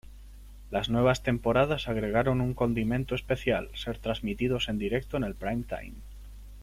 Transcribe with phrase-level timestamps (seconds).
[0.71, 5.97] Las nuevas temporadas agregaron un condimento especial: ser transmitidos en directo en el prime-time.